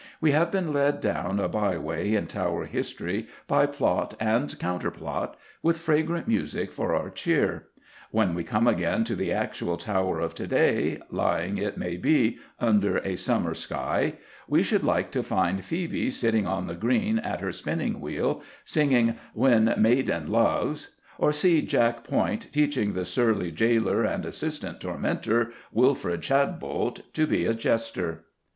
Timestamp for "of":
10.19-10.33